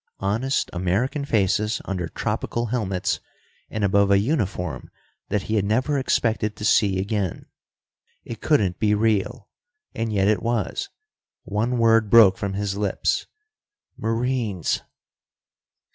[0.19, 3.19] Honest American faces under tropical helmets
[3.69, 4.89] and above a uniform
[5.29, 7.45] that he had never expected to see again.
[8.23, 9.47] It couldn't be real.
[9.93, 10.89] And yet it was.
[11.43, 13.27] One word broke from his lips:
[13.95, 14.81] "Marines!"